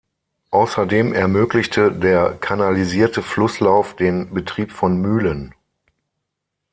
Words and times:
Außerdem 0.49 1.13
ermöglichte 1.13 1.91
der 1.91 2.31
kanalisierte 2.35 3.21
Flusslauf 3.21 3.95
den 3.95 4.33
Betrieb 4.33 4.71
von 4.71 4.99
Mühlen. 4.99 5.53